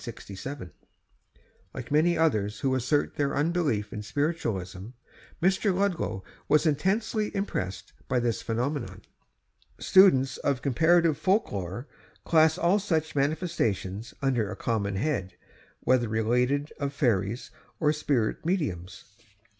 Like 1.75 1.91
many 1.91 2.17
others 2.17 2.61
who 2.61 2.73
assert 2.73 3.13
their 3.17 3.35
unbelief 3.35 3.93
in 3.93 4.01
spiritualism, 4.01 4.87
Mr. 5.43 5.71
Ludlow 5.75 6.23
was 6.47 6.65
intensely 6.65 7.29
impressed 7.35 7.93
by 8.07 8.19
this 8.19 8.41
phenomenon. 8.41 9.03
Students 9.77 10.37
of 10.37 10.63
comparative 10.63 11.19
folk 11.19 11.51
lore 11.51 11.87
class 12.25 12.57
all 12.57 12.79
such 12.79 13.15
manifestations 13.15 14.15
under 14.23 14.49
a 14.49 14.55
common 14.55 14.95
head, 14.95 15.35
whether 15.81 16.09
related 16.09 16.73
of 16.79 16.93
fairies 16.93 17.51
or 17.79 17.93
spirit 17.93 18.43
mediums. 18.43 19.03